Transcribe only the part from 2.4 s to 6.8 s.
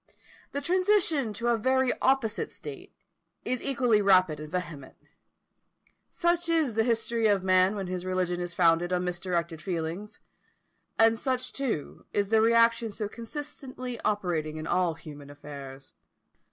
state is equally rapid and vehement. Such is